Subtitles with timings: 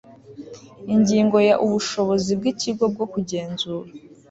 [0.93, 3.89] Ingingo ya Ubushobozi bw Ikigo bwo kugenzura